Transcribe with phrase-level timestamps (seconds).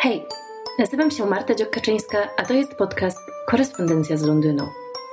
[0.00, 0.26] Hej,
[0.78, 4.68] nazywam się Marta Dziokaczyńska, a to jest podcast Korespondencja z Londynu,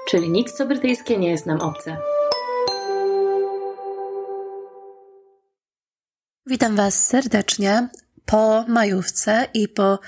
[0.10, 1.98] czyli nic co brytyjskie nie jest nam obce.
[6.46, 7.90] Witam Was serdecznie
[8.26, 10.00] po majówce i po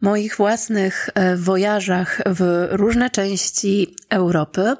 [0.00, 4.76] moich własnych e, wojażach w różne części Europy.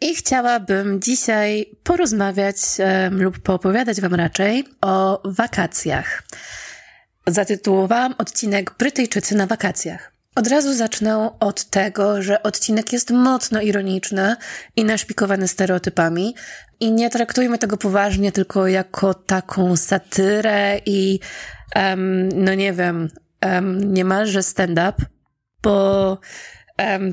[0.00, 2.56] I chciałabym dzisiaj porozmawiać
[3.10, 6.22] lub poopowiadać Wam raczej o wakacjach.
[7.30, 10.12] Zatytułowałam odcinek Brytyjczycy na wakacjach.
[10.34, 14.36] Od razu zacznę od tego, że odcinek jest mocno ironiczny
[14.76, 16.34] i naszpikowany stereotypami.
[16.80, 21.20] I nie traktujmy tego poważnie tylko jako taką satyrę i,
[21.76, 23.08] um, no nie wiem,
[23.44, 24.92] um, niemalże stand-up,
[25.62, 26.18] bo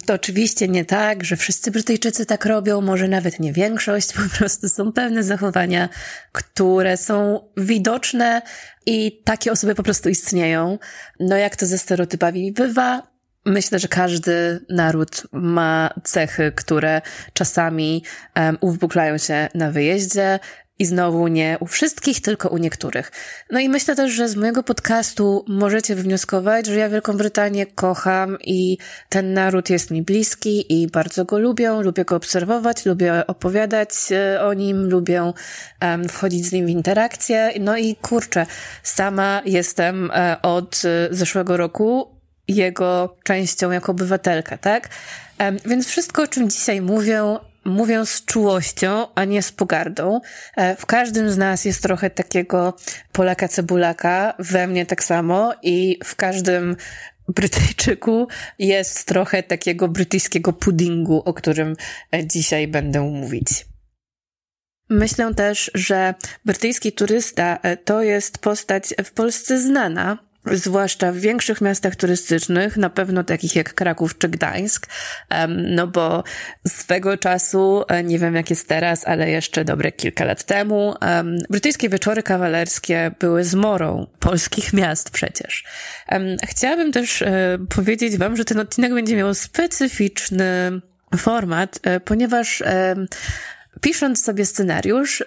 [0.06, 4.70] to oczywiście nie tak, że wszyscy Brytyjczycy tak robią, może nawet nie większość, po prostu
[4.70, 5.90] są pewne zachowania,
[6.32, 8.42] które są widoczne
[8.86, 10.80] i takie osoby po prostu istnieją.
[11.20, 17.02] No jak to ze stereotypami bywa, Myślę, że każdy naród ma cechy, które
[17.34, 18.04] czasami
[18.36, 20.40] um, uwypuklają się na wyjeździe.
[20.80, 23.12] I znowu nie u wszystkich, tylko u niektórych.
[23.52, 28.38] No i myślę też, że z mojego podcastu możecie wywnioskować, że ja Wielką Brytanię kocham
[28.44, 28.78] i
[29.10, 34.42] ten naród jest mi bliski i bardzo go lubię, lubię go obserwować, lubię opowiadać e,
[34.46, 35.34] o nim, lubię
[36.10, 37.52] wchodzić z nim w interakcję.
[37.60, 38.46] No i kurczę,
[38.84, 42.18] sama jestem e, od e, zeszłego roku
[42.48, 44.90] jego częścią jako obywatelka, tak?
[45.66, 47.24] Więc wszystko, o czym dzisiaj mówię,
[47.68, 50.22] mówię z czułością, a nie z pogardą.
[50.56, 52.74] E, w każdym z nas jest trochę takiego
[53.12, 56.76] Polaka cebulaka, we mnie tak samo i w każdym
[57.28, 58.28] Brytyjczyku
[58.60, 61.76] jest trochę takiego brytyjskiego puddingu, o którym
[62.12, 63.66] e, dzisiaj będę mówić.
[64.90, 66.14] Myślę też, że
[66.46, 72.90] brytyjski turysta e, to jest postać w Polsce znana, zwłaszcza w większych miastach turystycznych, na
[72.90, 74.88] pewno takich jak Kraków czy Gdańsk,
[75.48, 76.24] no bo
[76.68, 80.96] swego czasu, e, nie wiem jak jest teraz, ale jeszcze dobre kilka lat temu,
[81.50, 85.64] brytyjskie wieczory kawalerskie były zmorą polskich miast przecież.
[86.48, 90.82] Chciałabym też e, powiedzieć wam, że ten odcinek będzie miał specyficzny
[91.18, 92.64] format, e, ponieważ
[93.82, 95.24] Pisząc sobie scenariusz,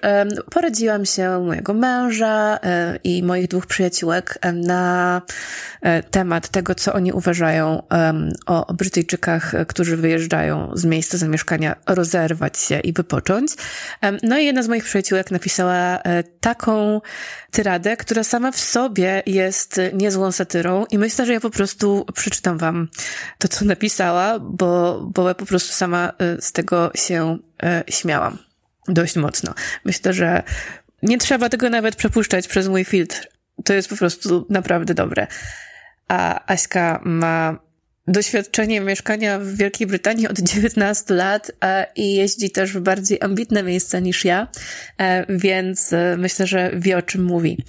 [0.50, 5.22] poradziłam się mojego męża e, i moich dwóch przyjaciółek na
[5.82, 7.82] e, temat tego, co oni uważają
[8.46, 13.52] o Brytyjczykach, którzy wyjeżdżają z miejsca zamieszkania, rozerwać się i wypocząć.
[14.22, 17.00] No i jedna z moich przyjaciółek napisała e, taką
[17.50, 22.58] tyradę, która sama w sobie jest niezłą satyrą i myślę, że ja po prostu przeczytam
[22.58, 22.88] wam
[23.38, 27.49] to, co napisała, bo, bo ja po prostu sama z tego się e,
[27.90, 28.38] śmiałam.
[28.88, 29.54] Dość mocno.
[29.84, 30.42] Myślę, że
[31.02, 33.28] nie trzeba tego nawet przepuszczać przez mój filtr.
[33.64, 35.26] To jest po prostu naprawdę dobre.
[36.08, 37.58] A Aśka ma
[38.08, 43.62] doświadczenie mieszkania w Wielkiej Brytanii od 19 lat e, i jeździ też w bardziej ambitne
[43.62, 44.48] miejsca niż ja,
[44.98, 47.64] e, więc e, myślę, że wie o czym mówi.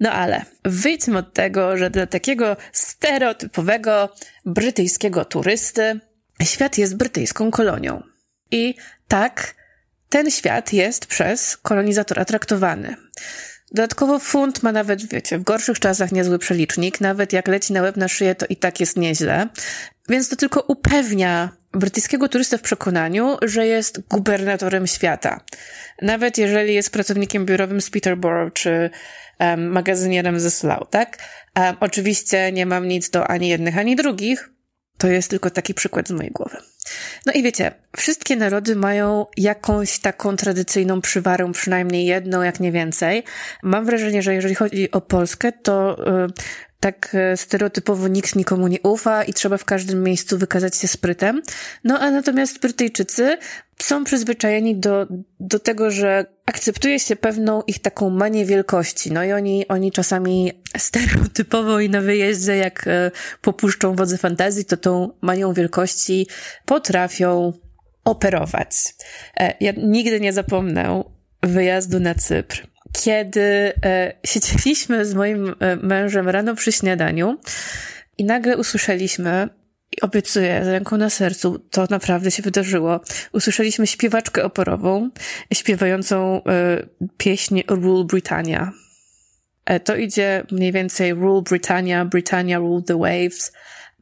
[0.00, 6.00] No ale wyjdźmy od tego, że dla takiego stereotypowego brytyjskiego turysty
[6.42, 8.02] świat jest brytyjską kolonią.
[8.50, 8.74] I
[9.08, 9.54] tak,
[10.08, 12.96] ten świat jest przez kolonizatora traktowany.
[13.72, 17.96] Dodatkowo funt ma nawet, wiecie, w gorszych czasach niezły przelicznik, nawet jak leci na łeb
[17.96, 19.48] na szyję, to i tak jest nieźle.
[20.08, 25.40] Więc to tylko upewnia brytyjskiego turystę w przekonaniu, że jest gubernatorem świata.
[26.02, 28.90] Nawet jeżeli jest pracownikiem biurowym z Peterborough czy
[29.40, 31.18] um, magazynierem ze Slough, tak?
[31.56, 34.50] Um, oczywiście nie mam nic do ani jednych, ani drugich,
[34.98, 36.56] to jest tylko taki przykład z mojej głowy.
[37.26, 43.24] No i wiecie, wszystkie narody mają jakąś taką tradycyjną przywarę, przynajmniej jedną, jak nie więcej.
[43.62, 46.30] Mam wrażenie, że jeżeli chodzi o Polskę, to y,
[46.86, 51.42] tak e, stereotypowo nikt nikomu nie ufa i trzeba w każdym miejscu wykazać się sprytem.
[51.84, 53.38] No a natomiast Brytyjczycy
[53.78, 55.06] są przyzwyczajeni do,
[55.40, 59.12] do tego, że akceptuje się pewną ich taką manię wielkości.
[59.12, 63.10] No i oni, oni czasami stereotypowo i na wyjeździe, jak e,
[63.40, 66.26] popuszczą wodze fantazji, to tą manią wielkości
[66.64, 67.52] potrafią
[68.04, 68.94] operować.
[69.40, 71.04] E, ja nigdy nie zapomnę
[71.42, 77.38] wyjazdu na Cypr kiedy e, siedzieliśmy z moim e, mężem rano przy śniadaniu
[78.18, 79.48] i nagle usłyszeliśmy,
[79.92, 83.00] i obiecuję z ręką na sercu, to naprawdę się wydarzyło.
[83.32, 85.10] Usłyszeliśmy śpiewaczkę oporową,
[85.52, 86.82] śpiewającą e,
[87.16, 88.72] pieśń Rule Britannia.
[89.84, 93.52] To idzie mniej więcej Rule Britannia, Britannia Rule the Waves.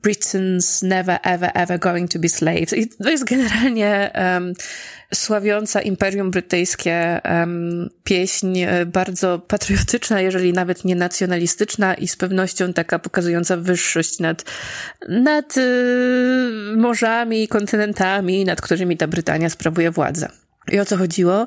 [0.05, 2.73] Britain's never ever ever going to be slaves.
[2.73, 4.53] I to jest generalnie um,
[5.15, 12.73] sławiąca Imperium Brytyjskie um, pieśń e, bardzo patriotyczna, jeżeli nawet nie nacjonalistyczna i z pewnością
[12.73, 14.45] taka pokazująca wyższość nad,
[15.09, 20.29] nad y, morzami i kontynentami, nad którymi ta Brytania sprawuje władzę.
[20.73, 21.47] I o co chodziło?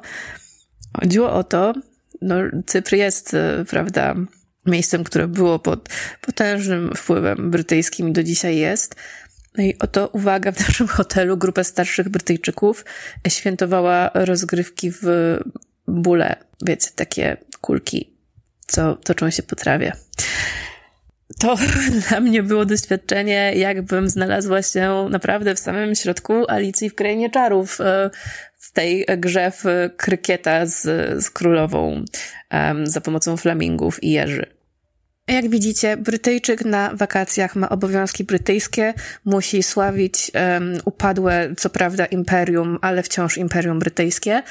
[1.01, 1.73] Chodziło o to,
[2.21, 2.35] no,
[2.65, 4.15] Cypr jest, y, prawda,
[4.65, 5.89] miejscem, które było pod
[6.21, 8.95] potężnym wpływem brytyjskim i do dzisiaj jest.
[9.57, 12.85] No i oto uwaga, w naszym hotelu grupa starszych Brytyjczyków
[13.27, 15.03] świętowała rozgrywki w
[15.87, 18.17] bóle, wiecie, takie kulki,
[18.67, 19.91] co toczą się po trawie.
[21.39, 21.57] To
[22.09, 27.81] dla mnie było doświadczenie, jakbym znalazła się naprawdę w samym środku Alicji w Krainie Czarów,
[27.81, 28.09] e,
[28.59, 29.63] w tej grze w
[29.97, 30.81] krykieta z,
[31.23, 32.05] z królową
[32.83, 34.56] za pomocą flamingów i jeży.
[35.27, 38.93] Jak widzicie, Brytyjczyk na wakacjach ma obowiązki brytyjskie,
[39.25, 44.43] musi sławić um, upadłe, co prawda, imperium, ale wciąż imperium brytyjskie.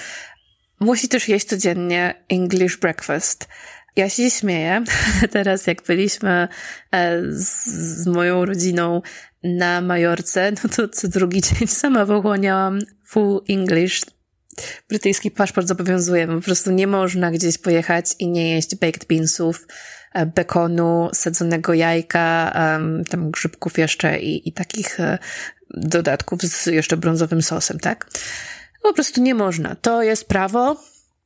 [0.80, 3.48] Musi też jeść codziennie English breakfast.
[3.96, 4.84] Ja się śmieję.
[5.32, 6.48] Teraz jak byliśmy
[6.92, 7.66] e, z,
[8.02, 9.02] z moją rodziną
[9.44, 14.00] na Majorce, no to co drugi dzień sama pochłaniałam full English
[14.88, 16.26] brytyjski paszport zobowiązuje.
[16.26, 19.66] Po prostu nie można gdzieś pojechać i nie jeść baked beansów,
[20.16, 22.52] E, bekonu, sadzonego jajka,
[23.10, 25.18] tam grzybków jeszcze i, i takich e,
[25.70, 28.06] dodatków z jeszcze brązowym sosem, tak?
[28.82, 29.74] Po prostu nie można.
[29.74, 30.76] To jest prawo.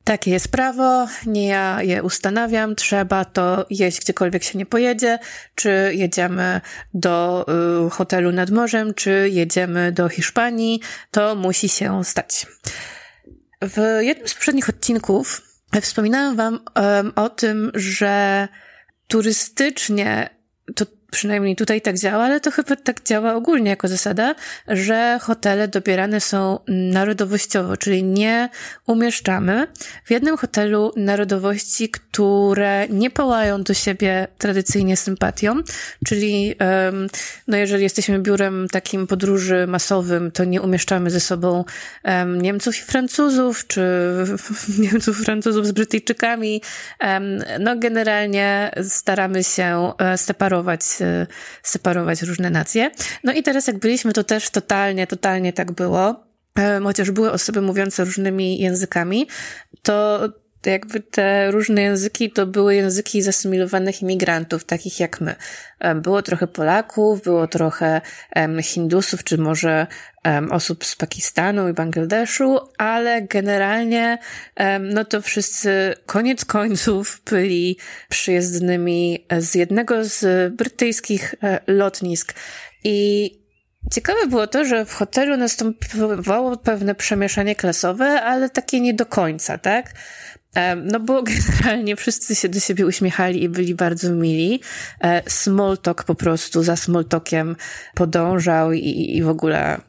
[0.03, 5.19] Takie jest prawo, nie ja je ustanawiam, trzeba to jeść gdziekolwiek się nie pojedzie,
[5.55, 6.61] czy jedziemy
[6.93, 7.45] do
[7.87, 10.81] y, hotelu nad morzem, czy jedziemy do Hiszpanii,
[11.11, 12.45] to musi się stać.
[13.61, 15.41] W jednym z poprzednich odcinków
[15.81, 16.59] wspominałam Wam
[17.15, 18.47] o tym, że
[19.07, 20.29] turystycznie
[20.75, 24.35] to przynajmniej tutaj tak działa, ale to chyba tak działa ogólnie jako zasada,
[24.67, 28.49] że hotele dobierane są narodowościowo, czyli nie
[28.87, 29.67] umieszczamy
[30.05, 35.55] w jednym hotelu narodowości, które nie pałają do siebie tradycyjnie sympatią,
[36.05, 36.55] czyli
[37.47, 41.65] no jeżeli jesteśmy biurem takim podróży masowym, to nie umieszczamy ze sobą
[42.41, 43.81] Niemców i Francuzów, czy
[44.91, 46.61] Niemców, Francuzów z Brytyjczykami.
[47.59, 50.81] No generalnie staramy się e, separować
[51.63, 52.91] separować różne nacje.
[53.23, 56.23] No i teraz jak byliśmy, to też totalnie, totalnie tak było.
[56.83, 59.27] Chociaż były osoby mówiące różnymi językami,
[59.81, 60.19] to
[60.65, 65.35] jakby te różne języki to były języki zasymilowanych imigrantów, takich jak my.
[65.95, 68.01] Było trochę Polaków, było trochę
[68.61, 69.87] Hindusów, czy może
[70.51, 74.17] osób z Pakistanu i Bangladeszu, ale generalnie
[74.79, 77.77] no to wszyscy koniec końców byli
[78.09, 82.33] przyjezdnymi z jednego z brytyjskich e, lotnisk.
[82.83, 83.41] I
[83.91, 89.57] Ciekawe było to, że w hotelu następowało pewne przemieszanie klasowe, ale takie nie do końca,
[89.57, 89.93] tak?
[90.83, 91.23] No bo
[91.59, 94.61] generalnie wszyscy się do siebie uśmiechali i byli bardzo mili.
[95.03, 97.55] E, small talk po prostu za small talkiem
[97.95, 99.81] podążał i, i w ogóle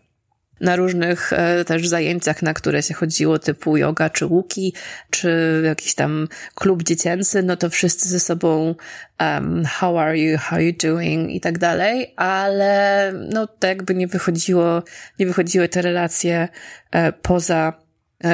[0.62, 4.74] na różnych e, też zajęciach, na które się chodziło, typu yoga, czy łuki,
[5.10, 8.74] czy jakiś tam klub dziecięcy, no to wszyscy ze sobą
[9.20, 14.06] um, how are you, how you doing i tak dalej, ale no to jakby nie
[14.06, 14.82] wychodziło,
[15.18, 16.48] nie wychodziły te relacje
[16.90, 17.81] e, poza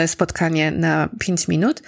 [0.07, 1.83] spotkanie na pięć minut.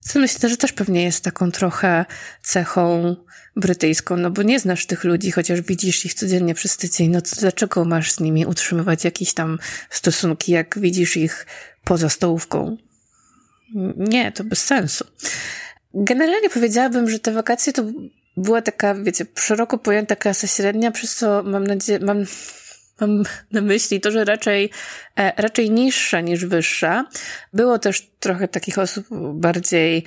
[0.00, 2.04] Co myślę, że też pewnie jest taką trochę
[2.42, 3.16] cechą
[3.56, 7.30] brytyjską, no bo nie znasz tych ludzi, chociaż widzisz ich codziennie przez tydzień, no to
[7.40, 9.58] dlaczego masz z nimi utrzymywać jakieś tam
[9.90, 11.46] stosunki, jak widzisz ich
[11.84, 12.76] poza stołówką?
[13.96, 15.04] Nie, to bez sensu.
[15.94, 17.84] Generalnie powiedziałabym, że te wakacje to
[18.36, 22.24] była taka, wiecie, szeroko pojęta klasa średnia, przez co mam nadzieję, mam
[23.00, 23.22] Mam
[23.52, 24.70] na myśli to, że raczej,
[25.18, 27.04] e, raczej niższa niż wyższa.
[27.52, 30.04] Było też trochę takich osób bardziej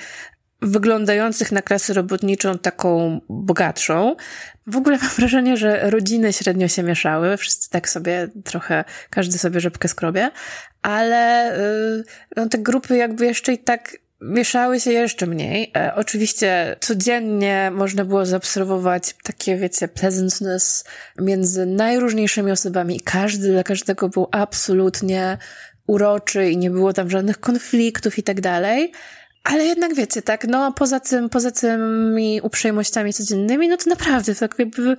[0.61, 4.15] wyglądających na klasę robotniczą taką bogatszą.
[4.67, 9.59] W ogóle mam wrażenie, że rodziny średnio się mieszały, wszyscy tak sobie trochę, każdy sobie
[9.59, 10.31] rzepkę skrobie,
[10.81, 12.03] ale y,
[12.35, 15.71] no, te grupy jakby jeszcze i tak mieszały się jeszcze mniej.
[15.77, 20.83] E, oczywiście codziennie można było zaobserwować takie, wiecie, pleasantness
[21.19, 25.37] między najróżniejszymi osobami i każdy dla każdego był absolutnie
[25.87, 28.91] uroczy i nie było tam żadnych konfliktów i tak dalej.
[29.43, 34.55] Ale jednak wiecie, tak, no poza tym, poza tymi uprzejmościami codziennymi, no to naprawdę tak
[34.59, 34.97] jakby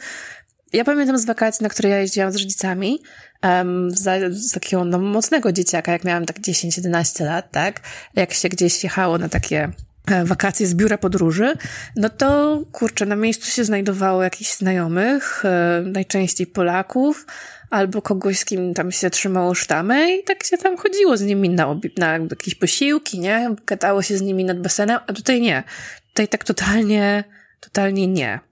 [0.72, 3.02] ja pamiętam z wakacji, na które ja jeździłam z rodzicami,
[3.42, 7.80] um, z, z takiego no, mocnego dzieciaka, jak miałam tak 10-11 lat, tak?
[8.14, 9.72] Jak się gdzieś jechało na takie
[10.06, 11.54] e, wakacje z biura podróży,
[11.96, 17.26] no to kurczę, na miejscu się znajdowało jakichś znajomych, e, najczęściej Polaków,
[17.70, 21.48] albo kogoś, z kim tam się trzymało sztamę i tak się tam chodziło z nimi
[21.48, 23.54] na, na jakieś posiłki, nie?
[23.66, 25.62] Gadało się z nimi nad basenem, a tutaj nie.
[26.08, 27.24] Tutaj tak totalnie,
[27.60, 28.47] totalnie nie.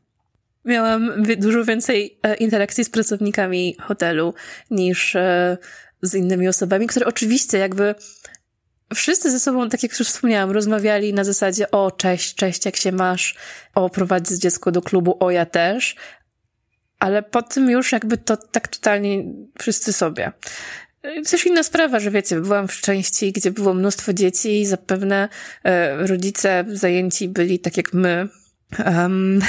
[0.66, 4.34] Miałam dużo więcej e, interakcji z pracownikami hotelu
[4.70, 5.58] niż e,
[6.02, 7.94] z innymi osobami, które oczywiście jakby
[8.94, 12.92] wszyscy ze sobą, tak jak już wspomniałam, rozmawiali na zasadzie o cześć, cześć, jak się
[12.92, 13.34] masz,
[13.74, 15.96] o prowadzić dziecko do klubu, o ja też,
[16.98, 19.24] ale po tym już jakby to tak totalnie
[19.58, 20.32] wszyscy sobie.
[21.30, 25.28] Też inna sprawa, że wiecie, byłam w części, gdzie było mnóstwo dzieci i zapewne
[25.64, 28.28] e, rodzice zajęci byli tak jak my,
[28.86, 29.40] um,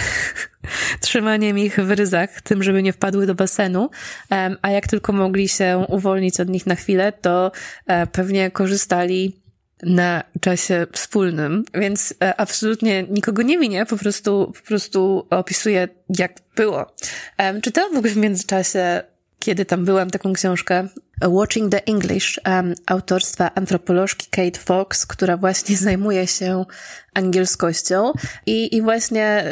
[1.01, 3.89] trzymaniem ich w ryzach, tym, żeby nie wpadły do basenu,
[4.31, 7.51] um, a jak tylko mogli się uwolnić od nich na chwilę, to
[7.87, 9.41] e, pewnie korzystali
[9.83, 16.33] na czasie wspólnym, więc e, absolutnie nikogo nie winię, po prostu, po prostu opisuję, jak
[16.55, 16.95] było.
[17.39, 19.01] Um, czytałam w ogóle w międzyczasie,
[19.47, 20.87] kiedy tam byłam, taką książkę
[21.27, 26.65] Watching the English um, autorstwa antropolożki Kate Fox, która właśnie zajmuje się
[27.13, 28.11] angielskością.
[28.45, 29.43] I, i właśnie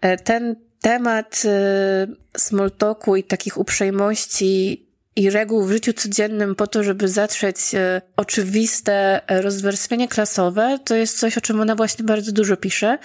[0.00, 2.06] e, ten temat e,
[2.36, 4.86] small talku i takich uprzejmości
[5.16, 11.18] i reguł w życiu codziennym po to, żeby zatrzeć e, oczywiste rozwarstwienie klasowe, to jest
[11.18, 12.98] coś, o czym ona właśnie bardzo dużo pisze.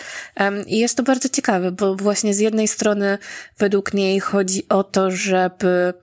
[0.68, 3.18] I jest to bardzo ciekawe, bo właśnie z jednej strony
[3.58, 5.94] według niej chodzi o to, żeby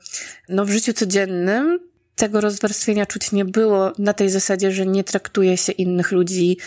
[0.49, 5.57] no, w życiu codziennym tego rozwarstwienia czuć nie było na tej zasadzie, że nie traktuje
[5.57, 6.59] się innych ludzi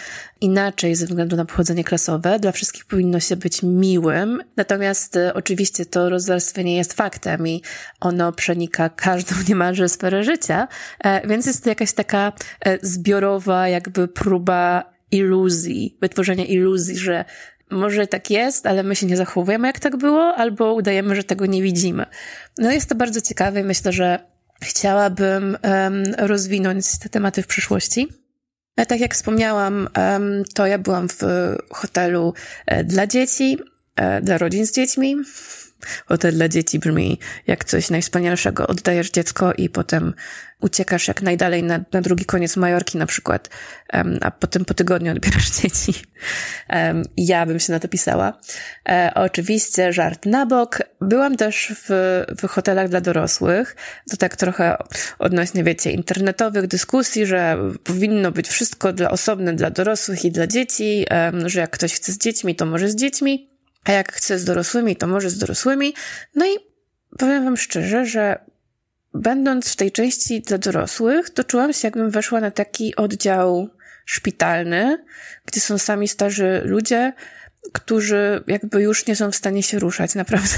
[0.42, 2.40] inaczej ze względu na pochodzenie klasowe.
[2.40, 4.44] Dla wszystkich powinno się być miłym.
[4.58, 7.62] Natomiast e, oczywiście to rozwarstwienie jest faktem i
[8.00, 10.68] ono przenika każdą niemalże sferę życia,
[11.04, 12.34] e, więc jest to jakaś taka
[12.66, 17.25] e, zbiorowa jakby próba iluzji, wytworzenia iluzji, że
[17.72, 21.46] może tak jest, ale my się nie zachowujemy jak tak było, albo udajemy, że tego
[21.46, 22.06] nie widzimy.
[22.58, 24.35] No jest to bardzo ciekawe i myślę, że
[24.65, 25.57] chciałabym
[26.17, 28.07] rozwinąć te tematy w przyszłości.
[28.77, 29.89] A tak jak wspomniałam,
[30.53, 31.22] to ja byłam w
[31.69, 32.34] hotelu
[32.65, 33.57] e, dla dzieci,
[33.95, 35.15] e, dla rodzin z dziećmi.
[36.05, 38.67] Hotel dla dzieci brzmi jak coś najwspanialszego.
[38.67, 40.13] Oddajesz dziecko i potem
[40.65, 43.50] uciekasz jak najdalej na, na drugi koniec Majorki na przykład,
[43.93, 45.93] um, a potem po tygodniu odbierasz dzieci.
[46.69, 48.39] Um, ja bym się na to pisała.
[48.89, 50.79] E, oczywiście żart na bok.
[51.01, 51.89] Byłam też w,
[52.41, 53.75] w hotelach dla dorosłych.
[54.12, 54.77] To tak trochę
[55.19, 61.05] odnośnie, wiecie, internetowych dyskusji, że powinno być wszystko dla osobne dla dorosłych i dla dzieci,
[61.12, 63.50] um, że jak ktoś chce z dziećmi, to może z dziećmi,
[63.84, 65.93] a jak chce z dorosłymi, to może z dorosłymi.
[66.36, 66.50] No i
[67.17, 68.39] powiem wam szczerze, że
[69.15, 73.69] będąc w tej części dla dorosłych, to czułam się, jakbym weszła na taki oddział
[74.05, 75.05] szpitalny,
[75.45, 77.13] gdzie są sami starzy ludzie,
[77.74, 80.55] którzy jakby już nie są w stanie się ruszać, naprawdę.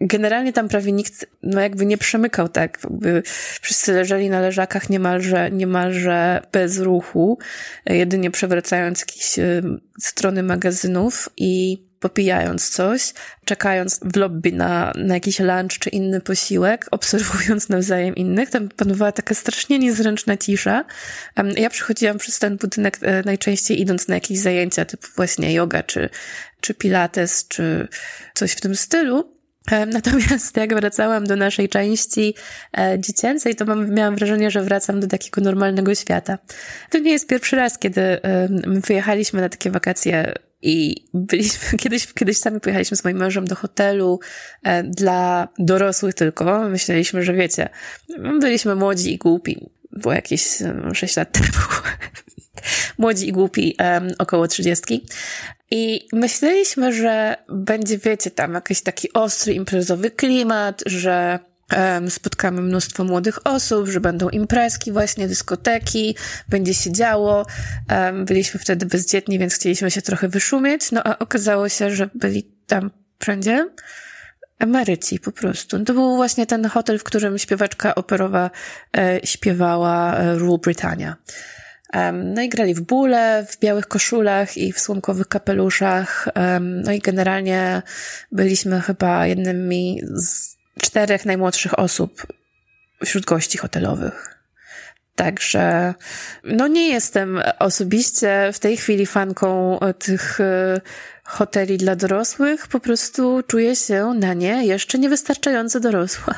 [0.00, 3.22] Generalnie tam prawie nikt, no jakby nie przemykał tak, jakby
[3.60, 7.38] wszyscy leżeli na leżakach niemalże, niemalże bez ruchu,
[7.86, 9.62] jedynie przewracając jakieś y,
[10.00, 13.12] strony magazynów i popijając coś,
[13.44, 18.50] czekając w lobby na, na jakiś lunch czy inny posiłek, obserwując nawzajem innych.
[18.50, 20.84] Tam panowała taka strasznie niezręczna cisza.
[21.56, 26.08] Ja przychodziłam przez ten budynek e, najczęściej idąc na jakieś zajęcia typu właśnie yoga czy,
[26.60, 27.88] czy pilates, czy
[28.34, 29.34] coś w tym stylu.
[29.86, 32.34] Natomiast jak wracałam do naszej części
[32.78, 36.38] e, dziecięcej, to mam, miałam wrażenie, że wracam do takiego normalnego świata.
[36.90, 38.20] To nie jest pierwszy raz, kiedy
[38.66, 43.54] my wyjechaliśmy na takie wakacje i byliśmy, kiedyś, kiedyś sami pojechaliśmy z moim mężem do
[43.54, 44.20] hotelu
[44.62, 46.68] e, dla dorosłych tylko.
[46.68, 47.68] Myśleliśmy, że wiecie,
[48.40, 49.70] byliśmy młodzi i głupi.
[49.92, 50.58] Było jakieś
[50.92, 51.46] 6 lat temu.
[52.98, 55.06] młodzi i głupi, um, około trzydziestki.
[55.70, 61.38] I myśleliśmy, że będzie, wiecie, tam jakiś taki ostry, imprezowy klimat, że
[62.08, 66.16] spotkamy mnóstwo młodych osób, że będą imprezki, właśnie dyskoteki,
[66.48, 67.46] będzie się działo.
[68.24, 72.90] Byliśmy wtedy bezdzietni, więc chcieliśmy się trochę wyszumieć, no a okazało się, że byli tam
[73.18, 73.68] wszędzie
[74.58, 75.84] emeryci po prostu.
[75.84, 78.50] To był właśnie ten hotel, w którym śpiewaczka operowa
[78.96, 81.16] e, śpiewała e, Rule Britannia.
[82.12, 86.28] No i grali w bóle, w białych koszulach i w słomkowych kapeluszach.
[86.60, 87.82] No i generalnie
[88.32, 92.26] byliśmy chyba jednymi z czterech najmłodszych osób
[93.04, 94.34] wśród gości hotelowych.
[95.16, 95.94] Także,
[96.44, 100.80] no nie jestem osobiście w tej chwili fanką tych e,
[101.24, 106.34] hoteli dla dorosłych, po prostu czuję się na nie jeszcze niewystarczająco dorosła.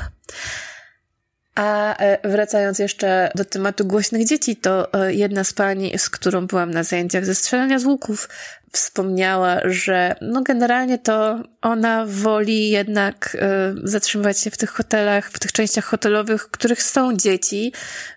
[1.55, 6.47] A e, wracając jeszcze do tematu głośnych dzieci, to e, jedna z pani, z którą
[6.47, 8.29] byłam na zajęciach ze strzelania z łuków,
[8.77, 15.39] wspomniała, że no generalnie to ona woli jednak e, zatrzymywać się w tych hotelach, w
[15.39, 17.73] tych częściach hotelowych, w których są dzieci,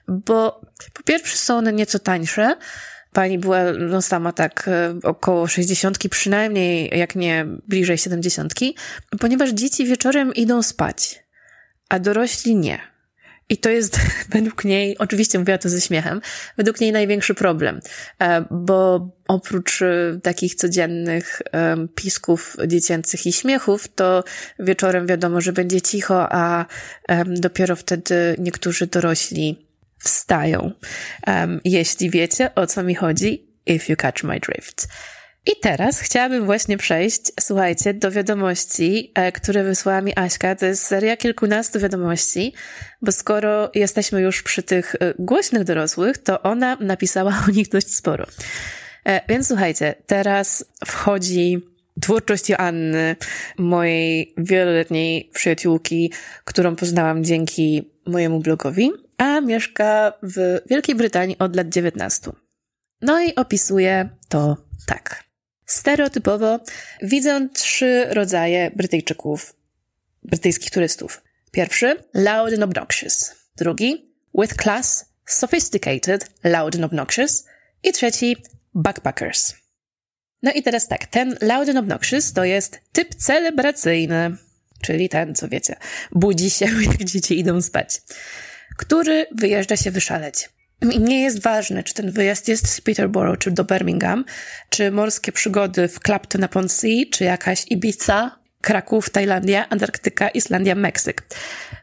[0.08, 0.62] bo
[0.94, 2.56] po pierwsze są one nieco tańsze,
[3.14, 4.70] Pani była no, sama tak
[5.04, 8.54] około 60 przynajmniej, jak nie bliżej 70,
[9.20, 11.24] ponieważ dzieci wieczorem idą spać,
[11.90, 12.89] a dorośli nie.
[13.50, 14.00] I to jest
[14.36, 16.22] według niej, oczywiście mówiła to ze śmiechem,
[16.58, 17.80] według niej największy problem,
[18.20, 24.24] e, bo oprócz e, takich codziennych e, pisków dziecięcych i śmiechów, to
[24.60, 26.66] wieczorem wiadomo, że będzie cicho, a
[27.26, 29.68] dopiero wtedy niektórzy dorośli
[30.00, 30.72] wstają.
[31.66, 34.88] Jeśli wiecie, o co mi chodzi, if you catch my drift.
[35.46, 40.56] I teraz chciałabym właśnie przejść, słuchajcie, do wiadomości, e, które wysłała mi Aśka.
[40.56, 42.54] To jest seria kilkunastu wiadomości,
[43.02, 47.96] bo skoro jesteśmy już przy tych e, głośnych dorosłych, to ona napisała o nich dość
[47.96, 48.26] sporo.
[49.06, 51.62] E, więc słuchajcie, teraz wchodzi
[52.02, 53.16] twórczość Joanny,
[53.58, 61.70] mojej wieloletniej przyjaciółki, którą poznałam dzięki mojemu blogowi, a mieszka w Wielkiej Brytanii od lat
[61.70, 62.32] 19.
[63.02, 65.29] No i opisuje to tak.
[65.70, 66.60] Stereotypowo
[67.02, 69.56] widzę trzy rodzaje Brytyjczyków,
[70.24, 71.22] brytyjskich turystów.
[71.52, 73.36] Pierwszy, loud and obnoxious.
[73.58, 77.46] Drugi, with class, sophisticated, loud and obnoxious.
[77.84, 78.38] I trzeci,
[78.74, 79.56] backpackers.
[80.44, 84.38] No i teraz tak, ten loud and obnoxious to jest typ celebracyjny,
[84.82, 85.76] czyli ten, co wiecie,
[86.12, 88.02] budzi się, jak dzieci idą spać,
[88.78, 90.50] który wyjeżdża się wyszaleć.
[90.82, 94.26] I nie jest ważne, czy ten wyjazd jest z Peterborough, czy do Birmingham,
[94.70, 101.24] czy morskie przygody w Clapton upon Sea, czy jakaś Ibiza, Kraków, Tajlandia, Antarktyka, Islandia, Meksyk.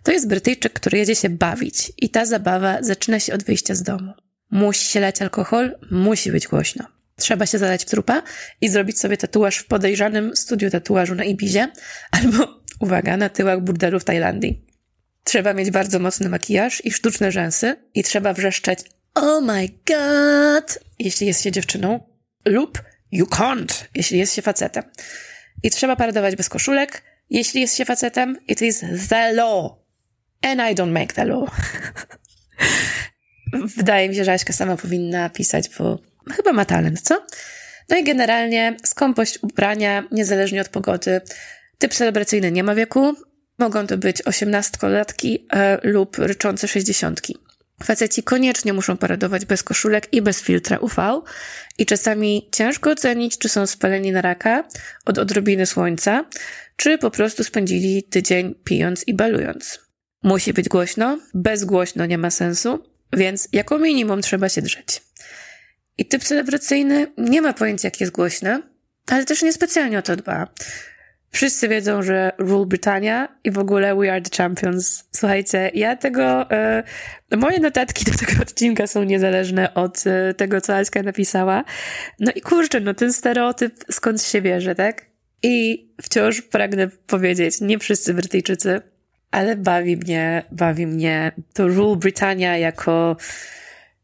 [0.02, 3.82] To jest Brytyjczyk, który jedzie się bawić i ta zabawa zaczyna się od wyjścia z
[3.82, 4.12] domu.
[4.50, 6.84] Musi się lać alkohol, musi być głośno.
[7.16, 8.22] Trzeba się zadać w trupa
[8.60, 11.68] i zrobić sobie tatuaż w podejrzanym studiu tatuażu na Ibizie
[12.10, 14.65] albo, uwaga, na tyłach burdelu w Tajlandii.
[15.26, 18.78] Trzeba mieć bardzo mocny makijaż i sztuczne rzęsy i trzeba wrzeszczeć
[19.14, 22.00] Oh my god, jeśli jest się dziewczyną,
[22.44, 24.84] lub you can't, jeśli jest się facetem.
[25.62, 28.38] I trzeba paradować bez koszulek, jeśli jest się facetem.
[28.48, 29.72] It is the law.
[30.42, 31.50] And I don't make the law.
[33.76, 35.98] Wydaje mi się, że Aśka sama powinna pisać, bo
[36.36, 37.26] chyba ma talent, co?
[37.88, 41.20] No i generalnie skąpość ubrania, niezależnie od pogody.
[41.78, 43.16] Typ celebracyjny nie ma wieku,
[43.58, 47.36] Mogą to być osiemnastkolatki e, lub ryczące sześćdziesiątki.
[47.84, 51.22] Faceci koniecznie muszą paradować bez koszulek i bez filtra UV
[51.78, 54.64] i czasami ciężko ocenić, czy są spaleni na raka
[55.04, 56.24] od odrobiny słońca,
[56.76, 59.80] czy po prostu spędzili tydzień pijąc i balując.
[60.22, 65.02] Musi być głośno, bez głośno nie ma sensu, więc jako minimum trzeba się drzeć.
[65.98, 68.62] I typ celebracyjny nie ma pojęcia, jak jest głośny,
[69.06, 70.48] ale też niespecjalnie o to dba.
[71.30, 75.04] Wszyscy wiedzą, że Rule Britannia i w ogóle We Are the Champions.
[75.12, 76.82] Słuchajcie, ja tego, e,
[77.36, 81.64] moje notatki do tego odcinka są niezależne od e, tego, co Aśka napisała.
[82.20, 85.06] No i kurczę, no ten stereotyp skąd się bierze, tak?
[85.42, 88.80] I wciąż pragnę powiedzieć, nie wszyscy Brytyjczycy,
[89.30, 93.16] ale bawi mnie, bawi mnie to Rule Britannia jako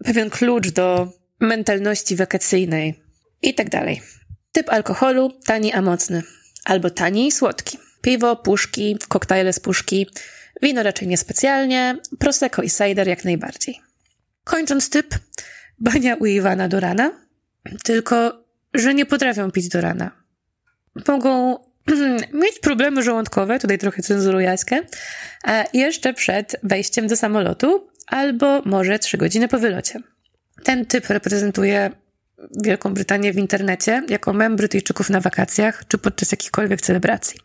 [0.04, 1.08] pewien klucz do
[1.40, 2.94] mentalności wakacyjnej
[3.42, 4.02] i tak dalej.
[4.52, 6.22] Typ alkoholu, tani a mocny
[6.64, 7.78] albo tani i słodki.
[8.02, 10.06] Piwo, puszki, koktajle z puszki,
[10.62, 13.80] wino raczej niespecjalnie, prosecco i cider jak najbardziej.
[14.44, 15.14] Kończąc typ,
[15.78, 17.10] bania u Iwana do rana,
[17.84, 18.44] tylko
[18.74, 20.10] że nie potrafią pić do rana.
[21.08, 21.58] Mogą
[22.42, 24.80] mieć problemy żołądkowe, tutaj trochę cenzuruję Jaśkę,
[25.72, 30.00] jeszcze przed wejściem do samolotu, albo może trzy godziny po wylocie.
[30.64, 31.90] Ten typ reprezentuje
[32.62, 37.40] Wielką Brytanię w internecie jako mem Brytyjczyków na wakacjach czy podczas jakichkolwiek celebracji.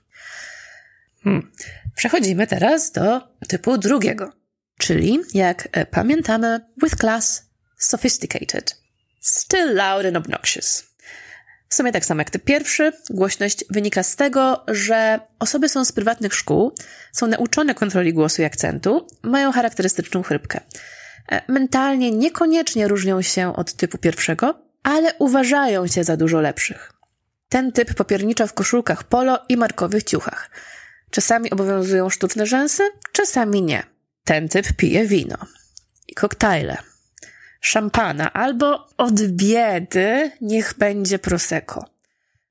[1.23, 1.51] Hmm.
[1.95, 4.33] Przechodzimy teraz do typu drugiego,
[4.77, 8.81] czyli jak e, pamiętamy, with class, sophisticated,
[9.21, 10.88] still loud and obnoxious.
[11.69, 15.91] W sumie tak samo jak typ pierwszy, głośność wynika z tego, że osoby są z
[15.91, 16.75] prywatnych szkół,
[17.12, 20.60] są nauczone kontroli głosu i akcentu, mają charakterystyczną chrypkę.
[21.31, 26.93] E, mentalnie niekoniecznie różnią się od typu pierwszego, ale uważają się za dużo lepszych.
[27.50, 30.50] Ten typ popiernicza w koszulkach polo i markowych ciuchach.
[31.12, 33.84] Czasami obowiązują sztuczne rzęsy, czasami nie.
[34.23, 35.38] Ten typ pije wino
[36.08, 36.78] i koktajle,
[37.62, 41.86] szampana albo od biedy niech będzie prosecco.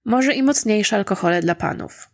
[0.04, 2.10] Może i mocniejsze alkohole dla panów.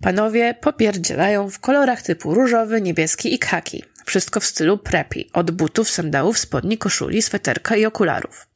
[0.00, 3.84] Panowie popierdzielają w kolorach typu różowy, niebieski i kaki.
[4.06, 8.46] Wszystko w stylu preppy, od butów, sandałów, spodni, koszuli, sweterka i okularów.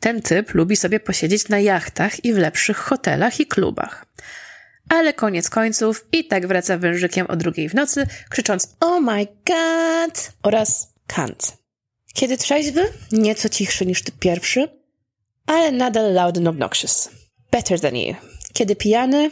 [0.00, 4.06] Ten typ lubi sobie posiedzieć na jachtach i w lepszych hotelach i klubach.
[4.88, 10.32] Ale koniec końców i tak wraca wężykiem o drugiej w nocy, krzycząc Oh my god!
[10.42, 11.56] oraz Kant.
[12.14, 14.68] Kiedy trzeźwy, nieco cichszy niż typ pierwszy,
[15.46, 17.10] ale nadal loud and obnoxious.
[17.50, 18.14] Better than you.
[18.52, 19.30] Kiedy pijany,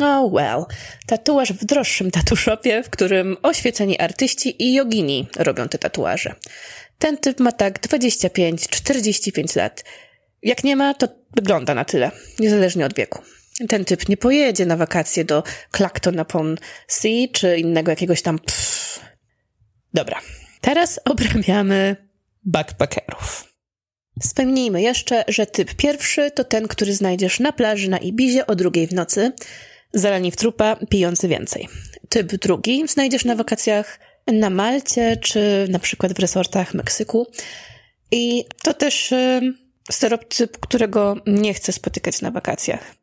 [0.00, 0.64] oh well,
[1.06, 6.34] tatuaż w droższym tatuszopie, w którym oświeceni artyści i jogini robią te tatuaże.
[6.98, 9.84] Ten typ ma tak 25-45 lat.
[10.42, 13.22] Jak nie ma, to wygląda na tyle, niezależnie od wieku.
[13.68, 15.42] Ten typ nie pojedzie na wakacje do
[15.76, 19.00] Clacton upon Sea czy innego jakiegoś tam pff.
[19.94, 20.20] Dobra,
[20.60, 21.96] teraz obrabiamy
[22.44, 23.48] backpackerów.
[24.22, 28.86] Wspomnijmy jeszcze, że typ pierwszy to ten, który znajdziesz na plaży na Ibizie o drugiej
[28.86, 29.32] w nocy,
[29.92, 31.68] zalani w trupa, pijący więcej.
[32.08, 37.26] Typ drugi znajdziesz na wakacjach na Malcie, czy na przykład w resortach Meksyku.
[38.10, 39.40] I to też y,
[39.90, 42.94] stereotyp, którego nie chcę spotykać na wakacjach.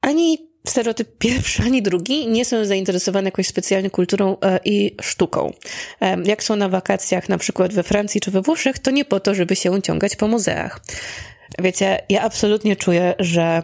[0.00, 5.52] Ani stereotyp pierwszy, ani drugi nie są zainteresowane jakoś specjalnie kulturą e, i sztuką.
[6.00, 9.20] E, jak są na wakacjach, na przykład we Francji czy we Włoszech, to nie po
[9.20, 10.80] to, żeby się ciągać po muzeach.
[11.58, 13.62] Wiecie, ja absolutnie czuję, że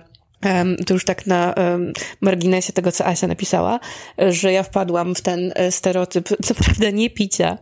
[0.87, 1.55] to już tak na
[2.21, 3.81] marginesie tego, co Asia napisała,
[4.19, 7.59] że ja wpadłam w ten e, stereotyp, co prawda nie picia,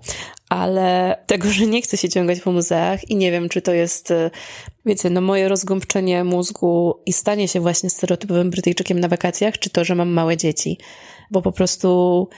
[0.49, 4.13] ale tego, że nie chcę się ciągać po muzeach i nie wiem, czy to jest,
[4.87, 9.85] wiecie, no moje rozgąbczenie mózgu i stanie się właśnie stereotypowym Brytyjczykiem na wakacjach, czy to,
[9.85, 10.79] że mam małe dzieci,
[11.31, 12.29] bo po prostu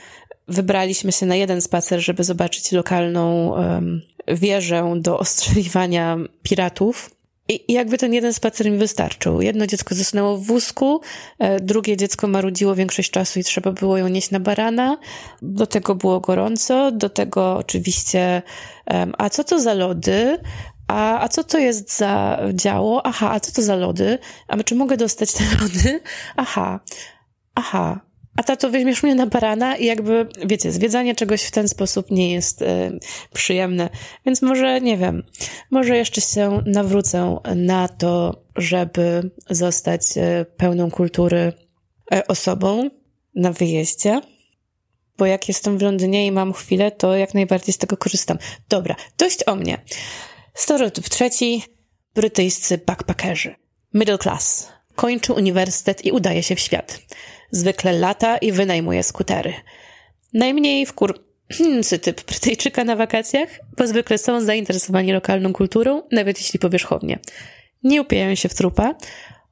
[0.47, 7.15] wybraliśmy się na jeden spacer, żeby zobaczyć lokalną um, wieżę do ostrzeliwania piratów
[7.49, 9.41] i jakby ten jeden spacer mi wystarczył.
[9.41, 11.01] Jedno dziecko zasnęło w wózku,
[11.39, 14.97] e, drugie dziecko marudziło większość czasu i trzeba było ją nieść na barana.
[15.41, 18.41] Do tego było gorąco, do tego oczywiście,
[19.17, 20.37] a co to za lody?
[20.87, 23.05] A, a co to jest za działo?
[23.05, 24.17] Aha, a co to za lody?
[24.47, 26.01] A czy mogę dostać te lody?
[26.35, 26.79] Aha,
[27.55, 28.05] aha.
[28.37, 32.33] A tato, weźmiesz mnie na barana i jakby, wiecie, zwiedzanie czegoś w ten sposób nie
[32.33, 32.65] jest y,
[33.33, 33.89] przyjemne.
[34.25, 35.23] Więc może, nie wiem,
[35.71, 41.53] może jeszcze się nawrócę na to, żeby zostać y, pełną kultury
[42.13, 42.89] y, osobą
[43.35, 44.21] na wyjeździe.
[45.17, 48.37] Bo jak jestem w Londynie i mam chwilę, to jak najbardziej z tego korzystam.
[48.69, 49.77] Dobra, dość o mnie.
[50.55, 51.63] Stereotyp trzeci.
[52.15, 53.55] Brytyjscy backpackerzy.
[53.93, 54.69] Middle class.
[54.95, 56.99] Kończy uniwersytet i udaje się w świat.
[57.51, 59.53] Zwykle lata i wynajmuje skutery.
[60.33, 67.19] Najmniej wkurcy typ Brytyjczyka na wakacjach, bo zwykle są zainteresowani lokalną kulturą, nawet jeśli powierzchownie.
[67.83, 68.95] Nie upijają się w trupa,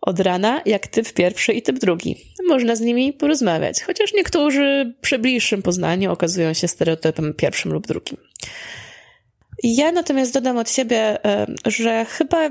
[0.01, 2.15] od rana jak typ pierwszy i typ drugi.
[2.47, 8.17] Można z nimi porozmawiać, chociaż niektórzy przy bliższym poznaniu okazują się stereotypem pierwszym lub drugim.
[9.63, 11.17] Ja natomiast dodam od siebie,
[11.65, 12.49] że chyba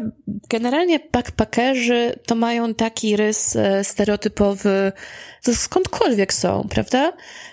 [0.49, 4.93] generalnie backpackerzy to mają taki rys e, stereotypowy,
[5.43, 7.13] to skądkolwiek są, prawda?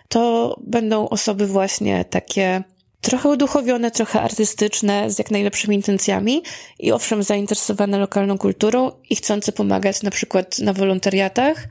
[0.10, 2.64] To będą osoby właśnie takie
[3.02, 6.44] trochę uduchowione, trochę artystyczne, z jak najlepszymi intencjami
[6.80, 11.68] i owszem zainteresowane lokalną kulturą i chcące pomagać na przykład na wolontariatach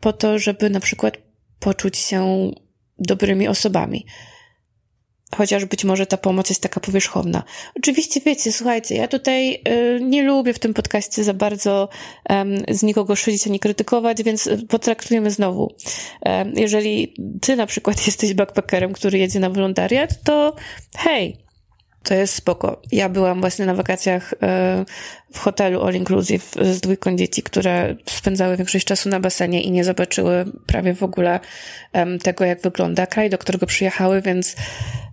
[0.00, 1.16] po to, żeby na przykład
[1.60, 2.50] poczuć się
[2.98, 4.06] dobrymi osobami
[5.36, 7.42] chociaż być może ta pomoc jest taka powierzchowna.
[7.76, 11.88] Oczywiście wiecie, słuchajcie, ja tutaj y, nie lubię w tym podcaście za bardzo
[12.30, 15.74] um, z nikogo szydzić ani krytykować, więc potraktujemy znowu.
[16.26, 20.54] Um, jeżeli ty na przykład jesteś backpackerem, który jedzie na wolontariat, to
[20.96, 21.47] hej,
[22.02, 22.80] to jest spoko.
[22.92, 24.84] Ja byłam właśnie na wakacjach e,
[25.32, 29.84] w hotelu All Inclusive z dwójką dzieci, które spędzały większość czasu na basenie i nie
[29.84, 31.40] zobaczyły prawie w ogóle
[32.22, 34.56] tego, jak wygląda kraj, do którego przyjechały, więc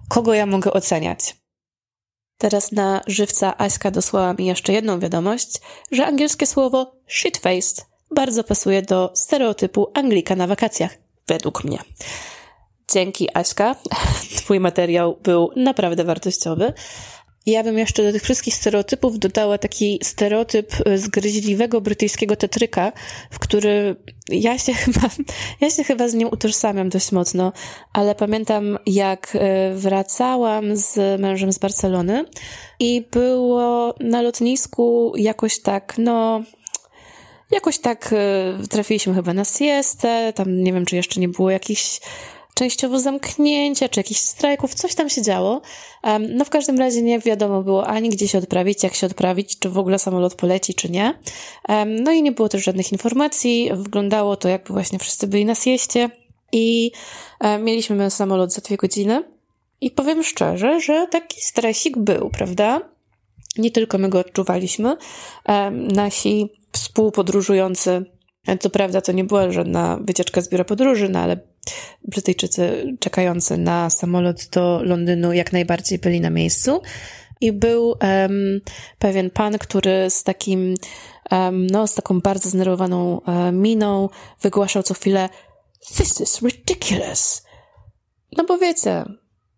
[0.09, 1.35] kogo ja mogę oceniać?
[2.37, 8.81] Teraz na żywca Aśka dosłała mi jeszcze jedną wiadomość, że angielskie słowo shitfaced bardzo pasuje
[8.81, 11.79] do stereotypu Anglika na wakacjach, według mnie.
[12.91, 13.75] Dzięki Aśka,
[14.37, 16.73] twój materiał był naprawdę wartościowy.
[17.45, 22.91] Ja bym jeszcze do tych wszystkich stereotypów dodała taki stereotyp e, zgryźliwego brytyjskiego tetryka,
[23.31, 23.95] w który
[24.29, 25.09] ja się chyba,
[25.61, 27.53] ja się chyba z nim utożsamiam dość mocno,
[27.93, 32.25] ale pamiętam jak e, wracałam z mężem z Barcelony
[32.79, 36.43] i było na lotnisku jakoś tak, no,
[37.51, 41.99] jakoś tak e, trafiliśmy chyba na siestę, tam nie wiem, czy jeszcze nie było jakichś
[42.55, 45.61] częściowo zamknięcia, czy jakichś strajków, coś tam się działo.
[46.29, 49.69] No w każdym razie nie wiadomo było ani gdzie się odprawić, jak się odprawić, czy
[49.69, 51.19] w ogóle samolot poleci, czy nie.
[52.03, 53.69] No i nie było też żadnych informacji.
[53.73, 56.09] Wyglądało to jakby właśnie wszyscy byli na sieście
[56.51, 56.91] i
[57.59, 59.23] mieliśmy samolot za dwie godziny.
[59.81, 62.81] I powiem szczerze, że taki stresik był, prawda?
[63.57, 64.97] Nie tylko my go odczuwaliśmy.
[65.71, 68.05] Nasi współpodróżujący,
[68.59, 71.37] co prawda to nie była żadna wycieczka z biura podróży, no ale
[72.07, 76.81] Brytyjczycy czekający na samolot do Londynu jak najbardziej byli na miejscu.
[77.41, 78.61] I był um,
[78.99, 80.75] pewien pan, który z takim,
[81.31, 84.09] um, no, z taką bardzo znerwowaną um, miną
[84.41, 85.29] wygłaszał co chwilę
[85.97, 87.45] This is ridiculous.
[88.37, 89.05] No bo wiecie,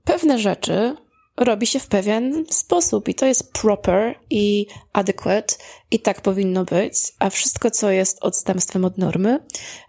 [0.03, 0.95] pewne rzeczy
[1.37, 5.55] robi się w pewien sposób i to jest proper i adequate
[5.91, 9.39] i tak powinno być, a wszystko, co jest odstępstwem od normy,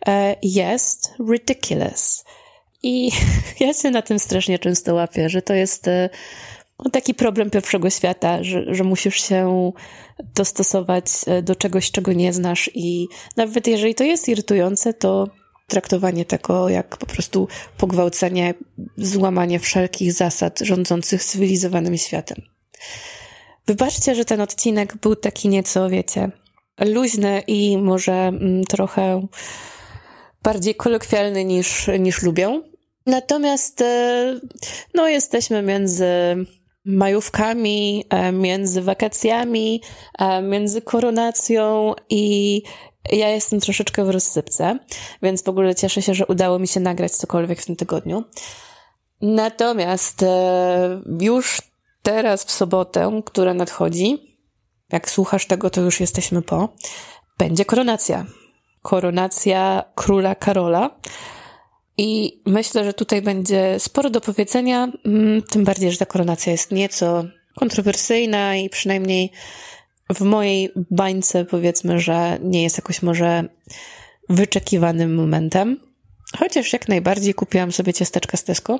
[0.06, 2.24] e, jest ridiculous.
[2.82, 3.10] I
[3.60, 6.10] ja się na tym strasznie często łapię, że to jest e,
[6.92, 9.72] taki problem pierwszego świata, że, że musisz się
[10.34, 15.26] dostosować e, do czegoś, czego nie znasz i nawet jeżeli to jest irytujące, to
[15.68, 18.54] traktowanie tego jak po prostu pogwałcenie,
[18.96, 22.42] złamanie wszelkich zasad rządzących cywilizowanym światem.
[23.66, 26.30] Wybaczcie, że ten odcinek był taki nieco, wiecie,
[26.80, 29.26] luźny i może mm, trochę
[30.42, 32.62] bardziej kolokwialny niż, niż lubię.
[33.06, 34.40] Natomiast, e,
[34.94, 36.04] no, jesteśmy między
[36.88, 39.82] majówkami, e, między wakacjami,
[40.18, 42.62] e, między koronacją i
[43.12, 44.78] ja jestem troszeczkę w rozsypce,
[45.22, 48.24] więc w ogóle cieszę się, że udało mi się nagrać cokolwiek w tym tygodniu.
[49.20, 51.62] Natomiast e, już
[52.02, 54.38] teraz w sobotę, która nadchodzi,
[54.92, 56.68] jak słuchasz tego, to już jesteśmy po,
[57.38, 58.26] będzie koronacja.
[58.82, 60.90] Koronacja króla Karola.
[61.98, 66.70] I myślę, że tutaj będzie sporo do powiedzenia, mm, tym bardziej, że ta koronacja jest
[66.70, 69.32] nieco kontrowersyjna i przynajmniej
[70.14, 73.44] w mojej bańce powiedzmy, że nie jest jakoś może
[74.28, 75.80] wyczekiwanym momentem.
[76.38, 78.78] Chociaż jak najbardziej kupiłam sobie ciasteczka z Tesco.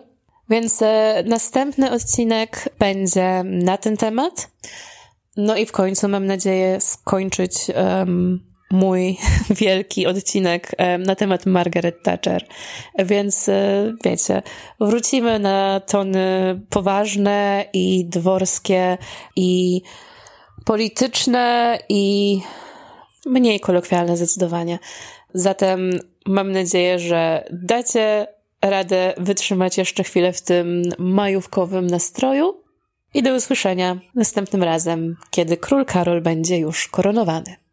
[0.50, 4.50] Więc e, następny odcinek będzie na ten temat.
[5.37, 9.16] No i w końcu mam nadzieję skończyć um, mój
[9.61, 12.46] wielki odcinek na temat Margaret Thatcher.
[12.98, 14.42] Więc e, wiecie,
[14.81, 18.98] wrócimy na tony poważne i dworskie
[19.37, 19.83] i
[20.64, 22.40] polityczne i
[23.26, 24.78] mniej kolokwialne zdecydowanie.
[25.35, 25.90] Zatem
[26.26, 28.26] mam nadzieję, że dacie
[28.62, 32.62] radę wytrzymać jeszcze chwilę w tym majówkowym nastroju
[33.14, 37.67] i do usłyszenia następnym razem, kiedy król Karol będzie już koronowany.